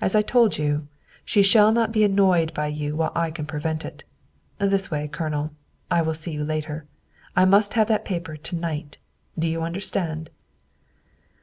[0.00, 0.88] As I told you,
[1.26, 4.02] she shall not be annoyed by you while I can prevent it.
[4.56, 5.50] This way, Colonel.
[5.90, 6.86] I will see you later.
[7.36, 8.96] I must have that paper to night.
[9.38, 10.30] Do you understand?"